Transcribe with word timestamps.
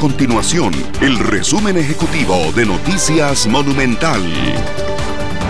continuación 0.00 0.72
el 1.02 1.18
resumen 1.18 1.76
ejecutivo 1.76 2.34
de 2.56 2.64
Noticias 2.64 3.46
Monumental. 3.46 4.22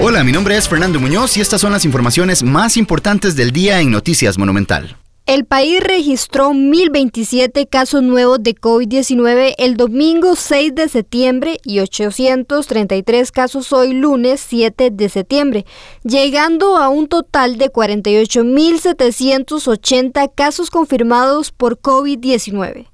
Hola, 0.02 0.24
mi 0.24 0.32
nombre 0.32 0.56
es 0.56 0.68
Fernando 0.68 0.98
Muñoz 0.98 1.36
y 1.36 1.40
estas 1.40 1.60
son 1.60 1.70
las 1.70 1.84
informaciones 1.84 2.42
más 2.42 2.76
importantes 2.76 3.36
del 3.36 3.52
día 3.52 3.80
en 3.80 3.92
Noticias 3.92 4.38
Monumental. 4.38 4.96
El 5.26 5.44
país 5.44 5.78
registró 5.80 6.50
1.027 6.50 7.68
casos 7.70 8.02
nuevos 8.02 8.42
de 8.42 8.56
COVID-19 8.56 9.54
el 9.56 9.76
domingo 9.76 10.34
6 10.34 10.74
de 10.74 10.88
septiembre 10.88 11.58
y 11.62 11.78
833 11.78 13.30
casos 13.30 13.72
hoy 13.72 13.92
lunes 13.92 14.44
7 14.48 14.90
de 14.90 15.08
septiembre, 15.08 15.64
llegando 16.02 16.76
a 16.76 16.88
un 16.88 17.06
total 17.06 17.56
de 17.56 17.70
48.780 17.70 20.32
casos 20.34 20.70
confirmados 20.70 21.52
por 21.52 21.78
COVID-19. 21.78 22.89